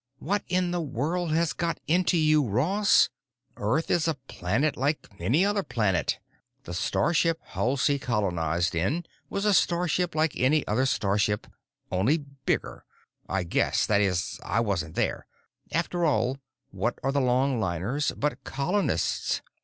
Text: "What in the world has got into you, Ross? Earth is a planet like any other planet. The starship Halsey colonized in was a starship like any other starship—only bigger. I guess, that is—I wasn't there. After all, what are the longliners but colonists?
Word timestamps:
"What 0.17 0.43
in 0.49 0.71
the 0.71 0.81
world 0.81 1.31
has 1.31 1.53
got 1.53 1.79
into 1.85 2.17
you, 2.17 2.43
Ross? 2.43 3.09
Earth 3.55 3.91
is 3.91 4.07
a 4.07 4.15
planet 4.15 4.75
like 4.75 5.07
any 5.19 5.45
other 5.45 5.61
planet. 5.61 6.17
The 6.63 6.73
starship 6.73 7.37
Halsey 7.43 7.99
colonized 7.99 8.73
in 8.73 9.05
was 9.29 9.45
a 9.45 9.53
starship 9.53 10.15
like 10.15 10.35
any 10.35 10.65
other 10.65 10.87
starship—only 10.87 12.17
bigger. 12.47 12.83
I 13.29 13.43
guess, 13.43 13.85
that 13.85 14.01
is—I 14.01 14.59
wasn't 14.59 14.95
there. 14.95 15.27
After 15.71 16.03
all, 16.03 16.39
what 16.71 16.97
are 17.03 17.11
the 17.11 17.21
longliners 17.21 18.11
but 18.19 18.43
colonists? 18.43 19.43